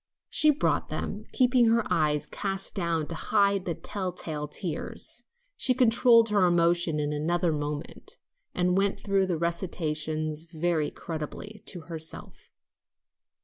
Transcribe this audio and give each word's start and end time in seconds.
She 0.31 0.49
brought 0.49 0.87
them, 0.87 1.25
keeping 1.31 1.67
her 1.67 1.83
eyes 1.93 2.25
cast 2.25 2.73
down 2.73 3.05
to 3.09 3.13
hide 3.13 3.65
the 3.65 3.75
tell 3.75 4.11
tale 4.11 4.47
tears. 4.47 5.21
She 5.55 5.75
controlled 5.75 6.29
her 6.29 6.43
emotion 6.47 6.99
in 6.99 7.13
another 7.13 7.51
moment, 7.51 8.17
and 8.55 8.75
went 8.75 8.99
through 8.99 9.27
the 9.27 9.37
recitations 9.37 10.45
very 10.51 10.89
creditably 10.89 11.61
to 11.67 11.81
herself. 11.81 12.49